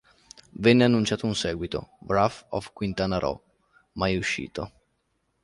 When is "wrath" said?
2.07-2.47